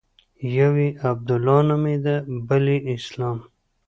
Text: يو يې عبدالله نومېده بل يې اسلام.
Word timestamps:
يو 0.57 0.71
يې 0.81 0.89
عبدالله 1.09 1.57
نومېده 1.69 2.15
بل 2.47 2.63
يې 2.73 2.79
اسلام. 2.95 3.37